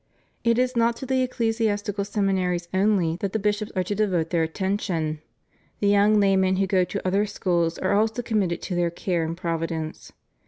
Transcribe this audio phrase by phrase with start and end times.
[0.43, 4.41] It is not to the ecclesiastical seminaries only that the bishops are to devote their
[4.41, 5.21] attention;
[5.79, 9.37] the young laymen who go to other schools are also committed to their care and
[9.37, 10.11] providence.